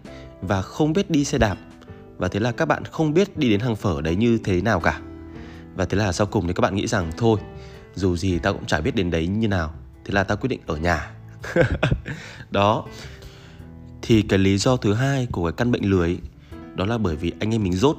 và 0.42 0.62
không 0.62 0.94
biết 0.94 1.10
đi 1.10 1.26
xe 1.26 1.38
đạp 1.38 1.58
và 2.18 2.28
thế 2.28 2.40
là 2.40 2.52
các 2.52 2.66
bạn 2.66 2.86
không 2.86 3.14
biết 3.14 3.38
đi 3.38 3.50
đến 3.50 3.60
hàng 3.60 3.76
phở 3.76 4.02
đấy 4.02 4.16
như 4.16 4.40
thế 4.44 4.62
nào 4.62 4.80
cả. 4.80 5.02
Và 5.76 5.86
thế 5.86 5.98
là 5.98 6.12
sau 6.12 6.28
cùng 6.28 6.48
thì 6.48 6.54
các 6.54 6.62
bạn 6.62 6.76
nghĩ 6.76 6.88
rằng, 6.88 7.12
thôi, 7.18 7.40
dù 7.96 8.18
gì 8.18 8.40
tao 8.40 8.54
cũng 8.54 8.66
chả 8.66 8.82
biết 8.82 8.96
đến 8.96 9.12
đấy 9.12 9.28
như 9.28 9.48
nào. 9.48 9.74
Thế 10.06 10.14
là 10.14 10.24
tao 10.24 10.38
quyết 10.38 10.48
định 10.48 10.60
ở 10.66 10.78
nhà. 10.78 11.12
Đó. 12.52 12.86
Thì 14.02 14.22
cái 14.22 14.40
lý 14.40 14.58
do 14.58 14.78
thứ 14.78 14.94
hai 14.94 15.28
của 15.32 15.44
cái 15.44 15.54
căn 15.58 15.72
bệnh 15.72 15.90
lười 15.90 16.20
đó 16.76 16.86
là 16.86 16.98
bởi 16.98 17.16
vì 17.16 17.32
anh 17.40 17.54
em 17.54 17.64
mình 17.64 17.74
rốt. 17.74 17.98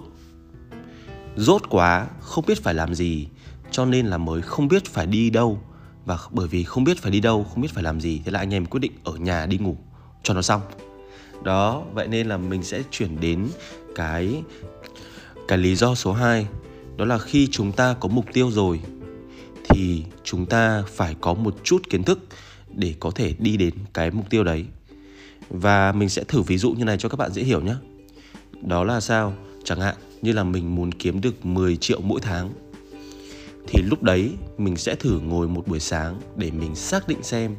Rốt 1.37 1.63
quá, 1.69 2.07
không 2.21 2.45
biết 2.47 2.63
phải 2.63 2.75
làm 2.75 2.95
gì, 2.95 3.29
cho 3.71 3.85
nên 3.85 4.07
là 4.07 4.19
mới 4.19 4.43
không 4.43 4.69
biết 4.69 4.85
phải 4.87 5.07
đi 5.07 5.31
đâu. 5.31 5.61
Và 6.05 6.19
bởi 6.31 6.49
vì 6.49 6.65
không 6.65 6.85
biết 6.85 6.99
phải 6.99 7.13
đi 7.13 7.21
đâu, 7.21 7.45
không 7.45 7.61
biết 7.61 7.75
phải 7.75 7.83
làm 7.83 8.01
gì, 8.01 8.23
thế 8.25 8.31
là 8.31 8.39
anh 8.39 8.55
em 8.55 8.67
quyết 8.67 8.81
định 8.81 8.93
ở 9.05 9.13
nhà 9.13 9.47
đi 9.47 9.59
ngủ 9.59 9.77
cho 10.23 10.35
nó 10.35 10.43
xong. 10.43 10.61
Đó, 11.43 11.83
vậy 11.93 12.09
nên 12.09 12.29
là 12.29 12.37
mình 12.37 12.63
sẽ 12.63 12.83
chuyển 12.91 13.21
đến 13.21 13.49
cái 13.95 14.43
cái 15.49 15.59
lý 15.59 15.75
do 15.75 15.95
số 15.95 16.13
2 16.13 16.47
đó 16.97 17.05
là 17.05 17.19
khi 17.19 17.49
chúng 17.51 17.73
ta 17.73 17.95
có 18.01 18.09
mục 18.09 18.25
tiêu 18.33 18.51
rồi, 18.51 18.81
thì 19.69 20.05
chúng 20.25 20.47
ta 20.47 20.83
phải 20.89 21.17
có 21.21 21.35
một 21.35 21.57
chút 21.65 21.83
kiến 21.91 22.03
thức 22.03 22.19
để 22.75 22.95
có 23.01 23.11
thể 23.11 23.35
đi 23.39 23.57
đến 23.57 23.75
cái 23.95 24.11
mục 24.11 24.31
tiêu 24.31 24.45
đấy. 24.45 24.65
Và 25.51 25.93
mình 25.93 26.09
sẽ 26.09 26.25
thử 26.25 26.43
ví 26.43 26.59
dụ 26.59 26.73
như 26.73 26.85
này 26.85 26.97
cho 26.99 27.09
các 27.09 27.17
bạn 27.17 27.33
dễ 27.33 27.43
hiểu 27.43 27.61
nhé. 27.61 27.75
Đó 28.63 28.85
là 28.85 29.01
sao? 29.01 29.35
Chẳng 29.65 29.81
hạn 29.81 29.95
như 30.23 30.33
là 30.33 30.45
mình 30.45 30.75
muốn 30.75 30.93
kiếm 30.93 31.21
được 31.21 31.47
10 31.47 31.77
triệu 31.77 32.01
mỗi 32.01 32.21
tháng, 32.21 32.51
thì 33.67 33.83
lúc 33.83 34.03
đấy 34.03 34.31
mình 34.59 34.77
sẽ 34.77 34.95
thử 34.95 35.21
ngồi 35.21 35.49
một 35.49 35.67
buổi 35.67 35.81
sáng 35.81 36.21
để 36.37 36.51
mình 36.51 36.75
xác 36.75 37.09
định 37.09 37.23
xem 37.23 37.55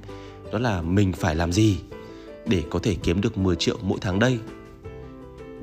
đó 0.51 0.59
là 0.59 0.81
mình 0.81 1.13
phải 1.13 1.35
làm 1.35 1.51
gì 1.51 1.77
để 2.47 2.63
có 2.69 2.79
thể 2.79 2.95
kiếm 3.03 3.21
được 3.21 3.37
10 3.37 3.55
triệu 3.55 3.77
mỗi 3.81 3.97
tháng 4.01 4.19
đây 4.19 4.39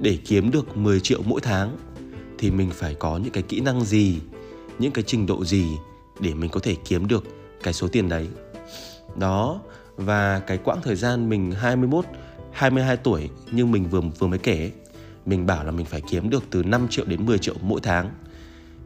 để 0.01 0.19
kiếm 0.25 0.51
được 0.51 0.77
10 0.77 1.01
triệu 1.01 1.23
mỗi 1.25 1.41
tháng 1.41 1.77
thì 2.39 2.51
mình 2.51 2.71
phải 2.71 2.95
có 2.95 3.19
những 3.19 3.33
cái 3.33 3.43
kỹ 3.43 3.61
năng 3.61 3.81
gì, 3.85 4.21
những 4.79 4.93
cái 4.93 5.05
trình 5.07 5.27
độ 5.27 5.45
gì 5.45 5.67
để 6.21 6.35
mình 6.35 6.51
có 6.51 6.61
thể 6.61 6.77
kiếm 6.85 7.09
được 7.09 7.25
cái 7.63 7.75
số 7.75 7.89
tiền 7.89 8.09
đấy. 8.09 8.29
Đó, 9.17 9.61
và 9.97 10.41
cái 10.41 10.59
quãng 10.65 10.79
thời 10.83 10.97
gian 10.97 11.29
mình 11.29 11.53
21, 11.53 12.05
22 12.53 12.97
tuổi 12.97 13.31
nhưng 13.53 13.73
mình 13.73 13.89
vừa 13.89 14.01
vừa 14.01 14.27
mới 14.27 14.39
kể, 14.39 14.71
mình 15.27 15.47
bảo 15.47 15.65
là 15.65 15.71
mình 15.71 15.87
phải 15.87 16.03
kiếm 16.11 16.31
được 16.31 16.45
từ 16.51 16.63
5 16.63 16.87
triệu 16.91 17.05
đến 17.05 17.27
10 17.27 17.39
triệu 17.39 17.55
mỗi 17.63 17.81
tháng. 17.83 18.11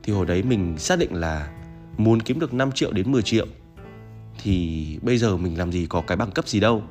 Thì 0.03 0.13
hồi 0.13 0.27
đấy 0.27 0.43
mình 0.43 0.79
xác 0.79 0.99
định 0.99 1.15
là 1.15 1.51
muốn 1.97 2.21
kiếm 2.21 2.39
được 2.39 2.55
5 2.55 2.73
triệu 2.73 2.93
đến 2.93 3.13
10 3.13 3.23
triệu 3.23 3.47
thì 4.43 4.99
bây 5.03 5.19
giờ 5.19 5.37
mình 5.37 5.59
làm 5.59 5.73
gì 5.73 5.87
có 5.87 6.01
cái 6.01 6.17
bằng 6.17 6.31
cấp 6.31 6.49
gì 6.49 6.61
đâu. 6.61 6.83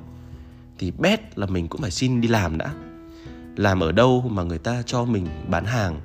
Thì 0.77 0.91
bét 0.91 1.39
là 1.39 1.45
mình 1.45 1.67
cũng 1.67 1.81
phải 1.81 1.91
xin 1.91 2.21
đi 2.21 2.27
làm 2.27 2.57
đã 2.57 2.73
làm 3.55 3.79
ở 3.79 3.91
đâu 3.91 4.25
mà 4.29 4.43
người 4.43 4.57
ta 4.57 4.83
cho 4.85 5.05
mình 5.05 5.27
bán 5.47 5.65
hàng, 5.65 6.01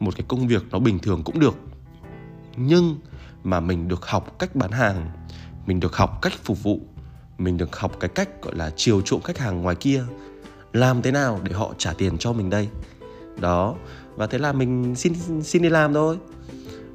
một 0.00 0.16
cái 0.16 0.24
công 0.28 0.48
việc 0.48 0.62
nó 0.70 0.78
bình 0.78 0.98
thường 0.98 1.22
cũng 1.24 1.38
được. 1.38 1.54
Nhưng 2.56 2.98
mà 3.44 3.60
mình 3.60 3.88
được 3.88 4.06
học 4.06 4.38
cách 4.38 4.56
bán 4.56 4.70
hàng, 4.70 5.10
mình 5.66 5.80
được 5.80 5.96
học 5.96 6.18
cách 6.22 6.32
phục 6.44 6.62
vụ, 6.62 6.80
mình 7.38 7.56
được 7.56 7.76
học 7.76 7.96
cái 8.00 8.08
cách, 8.08 8.42
gọi 8.42 8.54
là, 8.54 8.70
chiều 8.76 9.00
chuộng 9.00 9.22
khách 9.22 9.38
hàng 9.38 9.62
ngoài 9.62 9.76
kia, 9.76 10.04
làm 10.72 11.02
thế 11.02 11.10
nào 11.10 11.40
để 11.42 11.52
họ 11.52 11.74
trả 11.78 11.92
tiền 11.92 12.18
cho 12.18 12.32
mình 12.32 12.50
đây? 12.50 12.68
Đó, 13.40 13.74
và 14.14 14.26
thế 14.26 14.38
là 14.38 14.52
mình 14.52 14.94
xin 14.94 15.14
xin 15.42 15.62
đi 15.62 15.68
làm 15.68 15.94
thôi. 15.94 16.18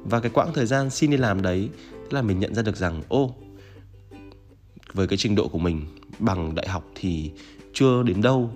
Và 0.04 0.20
cái 0.20 0.30
quãng 0.34 0.52
thời 0.54 0.66
gian 0.66 0.90
xin 0.90 1.10
đi 1.10 1.16
làm 1.16 1.42
đấy, 1.42 1.68
thế 1.90 2.08
là 2.10 2.22
mình 2.22 2.38
nhận 2.38 2.54
ra 2.54 2.62
được 2.62 2.76
rằng, 2.76 3.02
ô, 3.08 3.34
với 4.92 5.06
cái 5.06 5.16
trình 5.16 5.34
độ 5.34 5.48
của 5.48 5.58
mình 5.58 5.86
bằng 6.18 6.54
đại 6.54 6.68
học 6.68 6.84
thì 6.94 7.32
chưa 7.72 8.02
đến 8.02 8.22
đâu 8.22 8.50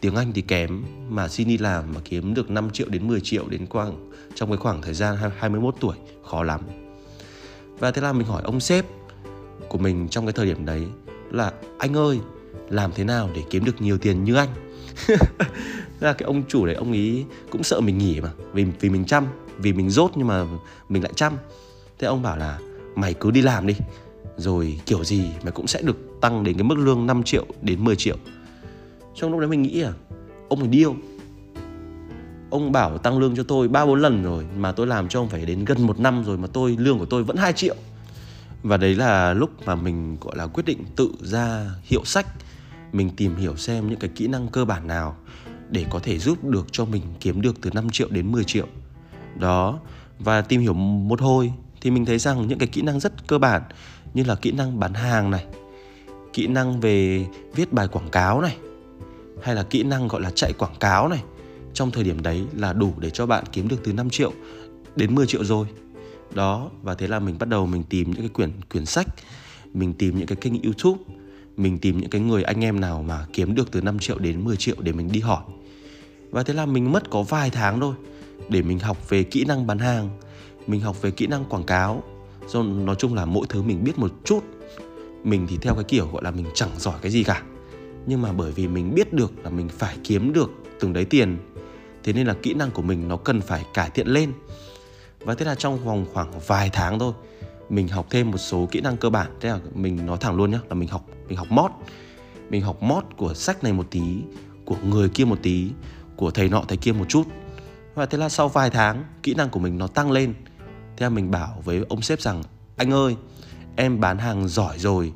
tiếng 0.00 0.14
Anh 0.14 0.32
thì 0.32 0.42
kém, 0.42 0.84
mà 1.08 1.28
xin 1.28 1.48
đi 1.48 1.58
làm 1.58 1.94
mà 1.94 2.00
kiếm 2.04 2.34
được 2.34 2.50
5 2.50 2.70
triệu 2.70 2.88
đến 2.88 3.08
10 3.08 3.20
triệu 3.20 3.48
đến 3.48 3.66
khoảng 3.66 4.10
trong 4.34 4.50
cái 4.50 4.58
khoảng 4.58 4.82
thời 4.82 4.94
gian 4.94 5.16
21 5.38 5.74
tuổi, 5.80 5.96
khó 6.24 6.42
lắm. 6.42 6.60
Và 7.78 7.90
thế 7.90 8.02
là 8.02 8.12
mình 8.12 8.26
hỏi 8.26 8.42
ông 8.44 8.60
sếp 8.60 8.84
của 9.68 9.78
mình 9.78 10.08
trong 10.08 10.26
cái 10.26 10.32
thời 10.32 10.46
điểm 10.46 10.66
đấy 10.66 10.86
là, 11.30 11.52
anh 11.78 11.96
ơi, 11.96 12.18
làm 12.70 12.92
thế 12.94 13.04
nào 13.04 13.30
để 13.34 13.42
kiếm 13.50 13.64
được 13.64 13.80
nhiều 13.80 13.98
tiền 13.98 14.24
như 14.24 14.34
anh? 14.34 14.48
Là 16.00 16.12
cái 16.12 16.26
ông 16.26 16.42
chủ 16.48 16.66
đấy, 16.66 16.74
ông 16.74 16.92
ấy 16.92 17.24
cũng 17.50 17.62
sợ 17.62 17.80
mình 17.80 17.98
nghỉ 17.98 18.20
mà, 18.20 18.30
vì 18.52 18.66
vì 18.80 18.90
mình 18.90 19.04
chăm, 19.04 19.26
vì 19.58 19.72
mình 19.72 19.90
rốt 19.90 20.10
nhưng 20.14 20.26
mà 20.26 20.44
mình 20.88 21.02
lại 21.02 21.12
chăm. 21.16 21.32
Thế 21.98 22.06
ông 22.06 22.22
bảo 22.22 22.36
là, 22.36 22.58
mày 22.94 23.14
cứ 23.14 23.30
đi 23.30 23.42
làm 23.42 23.66
đi, 23.66 23.74
rồi 24.36 24.80
kiểu 24.86 25.04
gì 25.04 25.30
mày 25.42 25.52
cũng 25.52 25.66
sẽ 25.66 25.82
được 25.82 25.96
tăng 26.20 26.44
đến 26.44 26.56
cái 26.56 26.64
mức 26.64 26.78
lương 26.78 27.06
5 27.06 27.22
triệu 27.22 27.46
đến 27.62 27.84
10 27.84 27.96
triệu 27.96 28.16
trong 29.14 29.30
lúc 29.30 29.40
đấy 29.40 29.48
mình 29.48 29.62
nghĩ 29.62 29.82
à 29.82 29.92
ông 30.48 30.58
phải 30.58 30.68
điêu 30.68 30.96
ông 32.50 32.72
bảo 32.72 32.98
tăng 32.98 33.18
lương 33.18 33.36
cho 33.36 33.42
tôi 33.42 33.68
ba 33.68 33.86
bốn 33.86 34.00
lần 34.00 34.22
rồi, 34.22 34.46
mà 34.56 34.72
tôi 34.72 34.86
làm 34.86 35.08
cho 35.08 35.20
ông 35.20 35.28
phải 35.28 35.46
đến 35.46 35.64
gần 35.64 35.86
một 35.86 36.00
năm 36.00 36.24
rồi 36.24 36.38
mà 36.38 36.48
tôi, 36.52 36.76
lương 36.78 36.98
của 36.98 37.06
tôi 37.06 37.24
vẫn 37.24 37.36
2 37.36 37.52
triệu. 37.52 37.74
Và 38.62 38.76
đấy 38.76 38.94
là 38.94 39.34
lúc 39.34 39.50
mà 39.66 39.74
mình, 39.74 40.16
gọi 40.20 40.36
là, 40.36 40.46
quyết 40.46 40.66
định 40.66 40.84
tự 40.96 41.10
ra 41.20 41.70
hiệu 41.82 42.04
sách. 42.04 42.26
Mình 42.92 43.10
tìm 43.16 43.36
hiểu 43.36 43.56
xem 43.56 43.88
những 43.88 43.98
cái 43.98 44.10
kỹ 44.14 44.26
năng 44.26 44.48
cơ 44.48 44.64
bản 44.64 44.86
nào 44.86 45.16
để 45.70 45.86
có 45.90 45.98
thể 45.98 46.18
giúp 46.18 46.44
được 46.44 46.66
cho 46.72 46.84
mình 46.84 47.02
kiếm 47.20 47.40
được 47.40 47.56
từ 47.60 47.70
5 47.74 47.90
triệu 47.90 48.08
đến 48.10 48.32
10 48.32 48.44
triệu. 48.44 48.66
Đó, 49.38 49.78
và 50.18 50.40
tìm 50.40 50.60
hiểu 50.60 50.74
một 50.74 51.20
hồi 51.20 51.52
thì 51.80 51.90
mình 51.90 52.04
thấy 52.04 52.18
rằng 52.18 52.48
những 52.48 52.58
cái 52.58 52.68
kỹ 52.68 52.82
năng 52.82 53.00
rất 53.00 53.26
cơ 53.26 53.38
bản 53.38 53.62
như 54.14 54.24
là 54.24 54.34
kỹ 54.34 54.52
năng 54.52 54.80
bán 54.80 54.94
hàng 54.94 55.30
này, 55.30 55.44
kỹ 56.32 56.46
năng 56.46 56.80
về 56.80 57.26
viết 57.54 57.72
bài 57.72 57.88
quảng 57.88 58.08
cáo 58.08 58.40
này 58.40 58.56
hay 59.42 59.54
là 59.54 59.62
kỹ 59.62 59.82
năng 59.82 60.08
gọi 60.08 60.20
là 60.20 60.30
chạy 60.30 60.52
quảng 60.52 60.74
cáo 60.80 61.08
này. 61.08 61.22
Trong 61.74 61.90
thời 61.90 62.04
điểm 62.04 62.22
đấy 62.22 62.44
là 62.56 62.72
đủ 62.72 62.92
để 62.98 63.10
cho 63.10 63.26
bạn 63.26 63.44
kiếm 63.52 63.68
được 63.68 63.76
từ 63.84 63.92
5 63.92 64.10
triệu 64.10 64.32
đến 64.96 65.14
10 65.14 65.26
triệu 65.26 65.44
rồi. 65.44 65.66
Đó, 66.34 66.70
và 66.82 66.94
thế 66.94 67.06
là 67.06 67.18
mình 67.18 67.36
bắt 67.38 67.48
đầu 67.48 67.66
mình 67.66 67.82
tìm 67.82 68.10
những 68.10 68.20
cái 68.20 68.28
quyển 68.28 68.50
quyển 68.72 68.86
sách, 68.86 69.06
mình 69.74 69.94
tìm 69.94 70.18
những 70.18 70.26
cái 70.26 70.36
kênh 70.36 70.62
youtube, 70.62 71.02
mình 71.56 71.78
tìm 71.78 71.98
những 71.98 72.10
cái 72.10 72.20
người 72.20 72.42
anh 72.42 72.64
em 72.64 72.80
nào 72.80 73.02
mà 73.02 73.26
kiếm 73.32 73.54
được 73.54 73.70
từ 73.70 73.80
5 73.80 73.98
triệu 73.98 74.18
đến 74.18 74.44
10 74.44 74.56
triệu 74.56 74.76
để 74.78 74.92
mình 74.92 75.08
đi 75.12 75.20
hỏi. 75.20 75.42
Và 76.30 76.42
thế 76.42 76.54
là 76.54 76.66
mình 76.66 76.92
mất 76.92 77.10
có 77.10 77.22
vài 77.22 77.50
tháng 77.50 77.80
thôi 77.80 77.94
để 78.48 78.62
mình 78.62 78.78
học 78.78 79.08
về 79.08 79.22
kỹ 79.22 79.44
năng 79.44 79.66
bán 79.66 79.78
hàng, 79.78 80.08
mình 80.66 80.80
học 80.80 81.02
về 81.02 81.10
kỹ 81.10 81.26
năng 81.26 81.44
quảng 81.44 81.64
cáo. 81.64 82.02
Rồi 82.46 82.64
nói 82.64 82.96
chung 82.98 83.14
là 83.14 83.24
mỗi 83.24 83.46
thứ 83.48 83.62
mình 83.62 83.84
biết 83.84 83.98
một 83.98 84.10
chút, 84.24 84.44
mình 85.24 85.46
thì 85.50 85.58
theo 85.62 85.74
cái 85.74 85.84
kiểu 85.84 86.08
gọi 86.12 86.24
là 86.24 86.30
mình 86.30 86.46
chẳng 86.54 86.70
giỏi 86.78 86.94
cái 87.02 87.12
gì 87.12 87.22
cả 87.22 87.42
nhưng 88.08 88.22
mà 88.22 88.32
bởi 88.32 88.52
vì 88.52 88.68
mình 88.68 88.94
biết 88.94 89.12
được 89.12 89.32
là 89.44 89.50
mình 89.50 89.68
phải 89.68 89.96
kiếm 90.04 90.32
được 90.32 90.50
từng 90.80 90.92
đấy 90.92 91.04
tiền, 91.04 91.38
thế 92.04 92.12
nên 92.12 92.26
là 92.26 92.34
kỹ 92.42 92.54
năng 92.54 92.70
của 92.70 92.82
mình 92.82 93.08
nó 93.08 93.16
cần 93.16 93.40
phải 93.40 93.64
cải 93.74 93.90
thiện 93.90 94.06
lên. 94.06 94.32
Và 95.20 95.34
thế 95.34 95.44
là 95.44 95.54
trong 95.54 95.84
vòng 95.84 96.06
khoảng 96.12 96.32
vài 96.46 96.70
tháng 96.72 96.98
thôi, 96.98 97.12
mình 97.68 97.88
học 97.88 98.06
thêm 98.10 98.30
một 98.30 98.38
số 98.38 98.68
kỹ 98.70 98.80
năng 98.80 98.96
cơ 98.96 99.10
bản. 99.10 99.30
Thế 99.40 99.48
là 99.48 99.58
mình 99.74 100.06
nói 100.06 100.18
thẳng 100.20 100.36
luôn 100.36 100.50
nhá, 100.50 100.60
là 100.68 100.74
mình 100.74 100.88
học 100.88 101.06
mình 101.28 101.38
học 101.38 101.46
mót 101.50 101.70
mình 102.50 102.62
học 102.62 102.82
mót 102.82 103.04
của 103.16 103.34
sách 103.34 103.64
này 103.64 103.72
một 103.72 103.86
tí, 103.90 104.02
của 104.64 104.76
người 104.84 105.08
kia 105.08 105.24
một 105.24 105.38
tí, 105.42 105.68
của 106.16 106.30
thầy 106.30 106.48
nọ 106.48 106.62
thầy 106.68 106.76
kia 106.76 106.92
một 106.92 107.04
chút. 107.08 107.26
Và 107.94 108.06
thế 108.06 108.18
là 108.18 108.28
sau 108.28 108.48
vài 108.48 108.70
tháng, 108.70 109.04
kỹ 109.22 109.34
năng 109.34 109.48
của 109.48 109.60
mình 109.60 109.78
nó 109.78 109.86
tăng 109.86 110.10
lên. 110.10 110.34
Thế 110.96 111.06
là 111.06 111.10
mình 111.10 111.30
bảo 111.30 111.62
với 111.64 111.84
ông 111.88 112.02
sếp 112.02 112.20
rằng, 112.20 112.42
anh 112.76 112.92
ơi, 112.92 113.16
em 113.76 114.00
bán 114.00 114.18
hàng 114.18 114.48
giỏi 114.48 114.78
rồi 114.78 115.12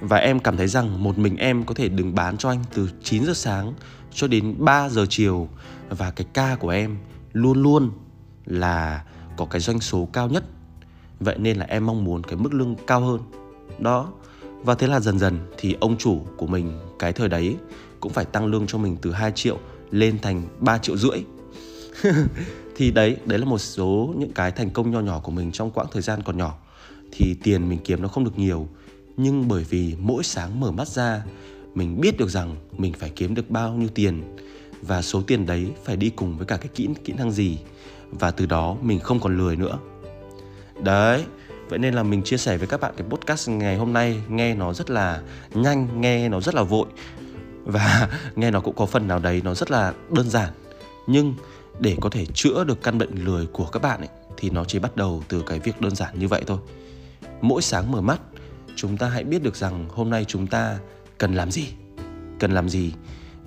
và 0.00 0.16
em 0.16 0.40
cảm 0.40 0.56
thấy 0.56 0.68
rằng 0.68 1.02
một 1.02 1.18
mình 1.18 1.36
em 1.36 1.64
có 1.64 1.74
thể 1.74 1.88
đừng 1.88 2.14
bán 2.14 2.36
cho 2.36 2.48
anh 2.48 2.64
từ 2.74 2.90
9 3.02 3.24
giờ 3.24 3.34
sáng 3.34 3.72
cho 4.12 4.26
đến 4.26 4.54
3 4.58 4.88
giờ 4.88 5.06
chiều. 5.08 5.48
Và 5.88 6.10
cái 6.10 6.26
ca 6.32 6.56
của 6.56 6.68
em 6.68 6.96
luôn 7.32 7.62
luôn 7.62 7.90
là 8.46 9.04
có 9.36 9.44
cái 9.44 9.60
doanh 9.60 9.80
số 9.80 10.08
cao 10.12 10.28
nhất. 10.28 10.44
Vậy 11.20 11.38
nên 11.38 11.56
là 11.56 11.66
em 11.68 11.86
mong 11.86 12.04
muốn 12.04 12.22
cái 12.22 12.36
mức 12.36 12.54
lương 12.54 12.76
cao 12.86 13.00
hơn. 13.00 13.20
Đó. 13.78 14.12
Và 14.62 14.74
thế 14.74 14.86
là 14.86 15.00
dần 15.00 15.18
dần 15.18 15.38
thì 15.58 15.76
ông 15.80 15.96
chủ 15.96 16.20
của 16.36 16.46
mình 16.46 16.78
cái 16.98 17.12
thời 17.12 17.28
đấy 17.28 17.56
cũng 18.00 18.12
phải 18.12 18.24
tăng 18.24 18.46
lương 18.46 18.66
cho 18.66 18.78
mình 18.78 18.96
từ 19.02 19.12
2 19.12 19.32
triệu 19.32 19.58
lên 19.90 20.18
thành 20.18 20.42
3 20.58 20.78
triệu 20.78 20.96
rưỡi. 20.96 21.24
Thì 22.76 22.90
đấy 22.90 23.16
đấy 23.24 23.38
là 23.38 23.44
một 23.44 23.58
số 23.58 24.14
những 24.16 24.32
cái 24.32 24.50
thành 24.50 24.70
công 24.70 24.90
nho 24.90 25.00
nhỏ 25.00 25.20
của 25.20 25.32
mình 25.32 25.52
trong 25.52 25.70
quãng 25.70 25.86
thời 25.92 26.02
gian 26.02 26.22
còn 26.22 26.38
nhỏ. 26.38 26.58
Thì 27.12 27.36
tiền 27.42 27.68
mình 27.68 27.78
kiếm 27.84 28.02
nó 28.02 28.08
không 28.08 28.24
được 28.24 28.38
nhiều 28.38 28.68
nhưng 29.16 29.48
bởi 29.48 29.64
vì 29.64 29.94
mỗi 30.00 30.24
sáng 30.24 30.60
mở 30.60 30.70
mắt 30.70 30.88
ra, 30.88 31.22
mình 31.74 32.00
biết 32.00 32.18
được 32.18 32.28
rằng 32.28 32.56
mình 32.78 32.92
phải 32.92 33.10
kiếm 33.16 33.34
được 33.34 33.50
bao 33.50 33.72
nhiêu 33.72 33.88
tiền. 33.94 34.36
Và 34.82 35.02
số 35.02 35.22
tiền 35.26 35.46
đấy 35.46 35.66
phải 35.84 35.96
đi 35.96 36.10
cùng 36.10 36.36
với 36.36 36.46
cả 36.46 36.56
cái 36.56 36.68
kỹ 36.74 36.88
kỹ 37.04 37.12
năng 37.12 37.30
gì. 37.30 37.58
Và 38.10 38.30
từ 38.30 38.46
đó 38.46 38.76
mình 38.82 39.00
không 39.00 39.20
còn 39.20 39.38
lười 39.38 39.56
nữa. 39.56 39.78
Đấy, 40.82 41.24
vậy 41.68 41.78
nên 41.78 41.94
là 41.94 42.02
mình 42.02 42.22
chia 42.22 42.36
sẻ 42.36 42.58
với 42.58 42.66
các 42.66 42.80
bạn 42.80 42.94
cái 42.96 43.06
podcast 43.10 43.48
ngày 43.48 43.76
hôm 43.76 43.92
nay. 43.92 44.20
Nghe 44.28 44.54
nó 44.54 44.72
rất 44.72 44.90
là 44.90 45.22
nhanh, 45.54 46.00
nghe 46.00 46.28
nó 46.28 46.40
rất 46.40 46.54
là 46.54 46.62
vội. 46.62 46.86
Và 47.64 48.08
nghe 48.36 48.50
nó 48.50 48.60
cũng 48.60 48.76
có 48.76 48.86
phần 48.86 49.08
nào 49.08 49.18
đấy 49.18 49.40
nó 49.44 49.54
rất 49.54 49.70
là 49.70 49.94
đơn 50.10 50.30
giản. 50.30 50.52
Nhưng 51.06 51.34
để 51.80 51.96
có 52.00 52.10
thể 52.10 52.26
chữa 52.34 52.64
được 52.64 52.82
căn 52.82 52.98
bệnh 52.98 53.24
lười 53.24 53.46
của 53.46 53.66
các 53.66 53.82
bạn 53.82 54.00
ấy, 54.00 54.08
thì 54.36 54.50
nó 54.50 54.64
chỉ 54.64 54.78
bắt 54.78 54.96
đầu 54.96 55.22
từ 55.28 55.42
cái 55.46 55.58
việc 55.58 55.80
đơn 55.80 55.96
giản 55.96 56.18
như 56.18 56.28
vậy 56.28 56.42
thôi. 56.46 56.58
Mỗi 57.40 57.62
sáng 57.62 57.92
mở 57.92 58.00
mắt 58.00 58.20
chúng 58.76 58.96
ta 58.96 59.08
hãy 59.08 59.24
biết 59.24 59.42
được 59.42 59.56
rằng 59.56 59.88
hôm 59.88 60.10
nay 60.10 60.24
chúng 60.24 60.46
ta 60.46 60.78
cần 61.18 61.34
làm 61.34 61.50
gì. 61.50 61.68
Cần 62.38 62.52
làm 62.52 62.68
gì? 62.68 62.92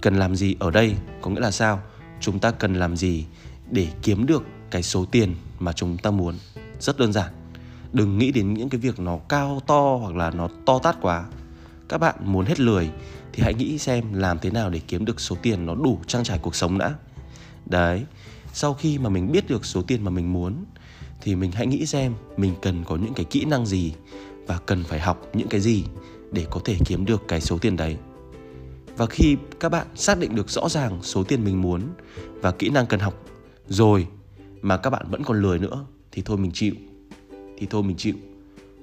Cần 0.02 0.16
làm 0.16 0.36
gì 0.36 0.56
ở 0.60 0.72
đây? 0.72 0.96
Có 1.22 1.32
nghĩa 1.32 1.40
là 1.40 1.52
sao? 1.52 1.82
Chúng 2.20 2.40
ta 2.40 2.52
cần 2.52 2.74
làm 2.74 2.98
gì 2.98 3.26
để 3.72 3.88
kiếm 4.02 4.26
được 4.26 4.44
cái 4.72 4.84
số 4.84 5.06
tiền 5.06 5.36
mà 5.60 5.74
chúng 5.74 5.98
ta 5.98 6.12
muốn? 6.12 6.36
Rất 6.80 6.98
đơn 6.98 7.14
giản. 7.14 7.34
Đừng 7.94 8.18
nghĩ 8.18 8.32
đến 8.32 8.54
những 8.54 8.70
cái 8.70 8.80
việc 8.80 9.00
nó 9.00 9.18
cao 9.30 9.62
to 9.68 9.98
hoặc 10.02 10.16
là 10.16 10.32
nó 10.32 10.50
to 10.66 10.80
tát 10.80 11.02
quá. 11.02 11.26
Các 11.90 11.98
bạn 11.98 12.16
muốn 12.26 12.46
hết 12.46 12.60
lười 12.60 12.90
thì 13.34 13.44
hãy 13.44 13.54
nghĩ 13.54 13.78
xem 13.78 14.14
làm 14.14 14.40
thế 14.40 14.52
nào 14.52 14.70
để 14.70 14.82
kiếm 14.88 15.06
được 15.06 15.20
số 15.20 15.36
tiền 15.42 15.66
nó 15.66 15.76
đủ 15.76 16.00
trang 16.08 16.24
trải 16.24 16.40
cuộc 16.40 16.56
sống 16.56 16.78
đã. 16.78 16.94
Đấy, 17.66 18.06
sau 18.54 18.74
khi 18.74 18.98
mà 18.98 19.10
mình 19.10 19.32
biết 19.32 19.48
được 19.48 19.66
số 19.66 19.82
tiền 19.82 20.04
mà 20.04 20.12
mình 20.12 20.34
muốn 20.34 20.66
thì 21.22 21.36
mình 21.36 21.52
hãy 21.52 21.68
nghĩ 21.68 21.86
xem 21.86 22.14
mình 22.38 22.56
cần 22.62 22.84
có 22.84 22.96
những 22.96 23.14
cái 23.14 23.26
kỹ 23.26 23.46
năng 23.46 23.66
gì 23.66 23.94
và 24.50 24.60
cần 24.66 24.84
phải 24.84 25.00
học 25.00 25.30
những 25.34 25.48
cái 25.48 25.62
gì 25.62 25.84
để 26.32 26.46
có 26.50 26.62
thể 26.66 26.76
kiếm 26.86 27.06
được 27.06 27.22
cái 27.28 27.42
số 27.42 27.58
tiền 27.58 27.76
đấy. 27.76 27.98
Và 28.98 29.06
khi 29.06 29.38
các 29.60 29.70
bạn 29.70 29.88
xác 29.96 30.20
định 30.20 30.36
được 30.36 30.50
rõ 30.50 30.70
ràng 30.70 31.00
số 31.04 31.24
tiền 31.24 31.46
mình 31.46 31.62
muốn 31.62 31.82
và 32.42 32.52
kỹ 32.52 32.70
năng 32.70 32.86
cần 32.86 33.00
học 33.00 33.26
rồi 33.68 34.08
mà 34.62 34.78
các 34.78 34.90
bạn 34.90 35.06
vẫn 35.12 35.24
còn 35.24 35.42
lười 35.42 35.60
nữa 35.60 35.86
thì 36.12 36.22
thôi 36.22 36.38
mình 36.38 36.52
chịu. 36.54 36.74
Thì 37.58 37.68
thôi 37.70 37.84
mình 37.84 37.98
chịu. 37.98 38.14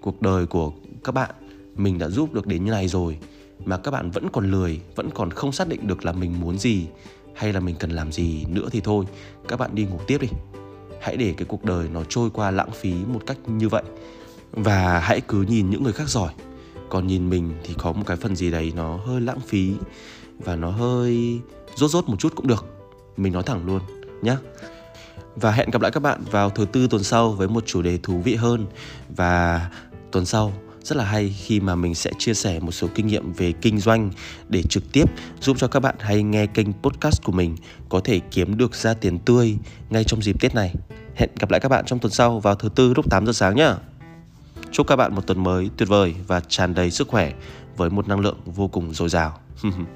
Cuộc 0.00 0.22
đời 0.22 0.46
của 0.46 0.72
các 1.04 1.12
bạn 1.12 1.30
mình 1.76 1.98
đã 1.98 2.08
giúp 2.08 2.34
được 2.34 2.46
đến 2.46 2.64
như 2.64 2.70
này 2.70 2.88
rồi 2.88 3.18
mà 3.64 3.76
các 3.76 3.90
bạn 3.90 4.10
vẫn 4.10 4.28
còn 4.32 4.50
lười, 4.50 4.80
vẫn 4.94 5.10
còn 5.14 5.30
không 5.30 5.52
xác 5.52 5.68
định 5.68 5.86
được 5.86 6.04
là 6.04 6.12
mình 6.12 6.40
muốn 6.40 6.58
gì 6.58 6.86
hay 7.34 7.52
là 7.52 7.60
mình 7.60 7.76
cần 7.78 7.90
làm 7.90 8.12
gì 8.12 8.44
nữa 8.48 8.68
thì 8.72 8.80
thôi, 8.80 9.04
các 9.48 9.56
bạn 9.56 9.74
đi 9.74 9.84
ngủ 9.84 9.98
tiếp 10.06 10.18
đi. 10.20 10.28
Hãy 11.00 11.16
để 11.16 11.34
cái 11.36 11.46
cuộc 11.48 11.64
đời 11.64 11.88
nó 11.92 12.04
trôi 12.04 12.30
qua 12.30 12.50
lãng 12.50 12.70
phí 12.70 12.94
một 13.06 13.20
cách 13.26 13.38
như 13.48 13.68
vậy 13.68 13.82
và 14.52 14.98
hãy 14.98 15.20
cứ 15.20 15.42
nhìn 15.42 15.70
những 15.70 15.82
người 15.82 15.92
khác 15.92 16.08
giỏi 16.08 16.32
còn 16.88 17.06
nhìn 17.06 17.30
mình 17.30 17.54
thì 17.64 17.74
có 17.78 17.92
một 17.92 18.02
cái 18.06 18.16
phần 18.16 18.36
gì 18.36 18.50
đấy 18.50 18.72
nó 18.76 18.96
hơi 18.96 19.20
lãng 19.20 19.40
phí 19.40 19.72
và 20.38 20.56
nó 20.56 20.70
hơi 20.70 21.40
rốt 21.74 21.90
rốt 21.90 22.08
một 22.08 22.16
chút 22.18 22.32
cũng 22.36 22.46
được 22.46 22.64
mình 23.16 23.32
nói 23.32 23.42
thẳng 23.42 23.66
luôn 23.66 23.80
nhé 24.22 24.36
và 25.36 25.52
hẹn 25.52 25.70
gặp 25.70 25.82
lại 25.82 25.90
các 25.90 26.00
bạn 26.00 26.24
vào 26.30 26.50
thứ 26.50 26.64
tư 26.64 26.86
tuần 26.90 27.04
sau 27.04 27.32
với 27.32 27.48
một 27.48 27.66
chủ 27.66 27.82
đề 27.82 27.98
thú 28.02 28.20
vị 28.24 28.34
hơn 28.34 28.66
và 29.16 29.68
tuần 30.10 30.26
sau, 30.26 30.52
rất 30.82 30.96
là 30.96 31.04
hay 31.04 31.34
khi 31.38 31.60
mà 31.60 31.74
mình 31.74 31.94
sẽ 31.94 32.10
chia 32.18 32.34
sẻ 32.34 32.60
một 32.60 32.72
số 32.72 32.88
kinh 32.94 33.06
nghiệm 33.06 33.32
về 33.32 33.52
kinh 33.52 33.78
doanh 33.78 34.10
để 34.48 34.62
trực 34.62 34.92
tiếp 34.92 35.04
giúp 35.40 35.56
cho 35.58 35.68
các 35.68 35.80
bạn 35.80 35.94
hay 35.98 36.22
nghe 36.22 36.46
kênh 36.46 36.72
podcast 36.72 37.22
của 37.22 37.32
mình 37.32 37.56
có 37.88 38.00
thể 38.04 38.20
kiếm 38.30 38.56
được 38.56 38.74
ra 38.74 38.94
tiền 38.94 39.18
tươi 39.18 39.56
ngay 39.90 40.04
trong 40.04 40.22
dịp 40.22 40.40
Tết 40.40 40.54
này. 40.54 40.74
Hẹn 41.14 41.30
gặp 41.40 41.50
lại 41.50 41.60
các 41.60 41.68
bạn 41.68 41.84
trong 41.86 41.98
tuần 41.98 42.12
sau 42.12 42.40
vào 42.40 42.54
thứ 42.54 42.68
tư 42.68 42.94
lúc 42.94 43.10
8 43.10 43.26
giờ 43.26 43.32
sáng 43.32 43.56
nhé. 43.56 43.70
Chúc 44.72 44.86
các 44.86 44.96
bạn 44.96 45.14
một 45.14 45.26
tuần 45.26 45.42
mới 45.42 45.70
tuyệt 45.76 45.88
vời 45.88 46.14
và 46.26 46.40
tràn 46.40 46.74
đầy 46.74 46.90
sức 46.90 47.08
khỏe 47.08 47.32
với 47.76 47.90
một 47.90 48.08
năng 48.08 48.20
lượng 48.20 48.38
vô 48.44 48.68
cùng 48.68 48.94
dồi 48.94 49.08
dào. 49.08 49.38